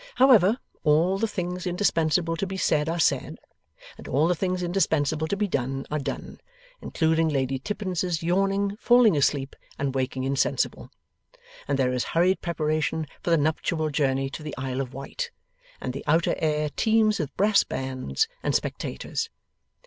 [0.15, 3.37] However, all the things indispensable to be said are said,
[3.99, 6.41] and all the things indispensable to be done are done
[6.81, 10.89] (including Lady Tippins's yawning, falling asleep, and waking insensible),
[11.67, 15.29] and there is hurried preparation for the nuptial journey to the Isle of Wight,
[15.79, 19.29] and the outer air teems with brass bands and spectators.